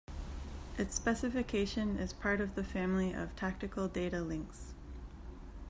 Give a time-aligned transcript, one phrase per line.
[0.79, 4.73] Its specification is part of the family of Tactical Data Links.